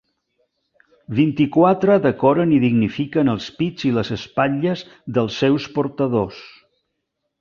[1.17, 4.83] Vint-i-quatre decoren i dignifiquen els pits i les espatlles
[5.19, 6.41] dels seus portadors.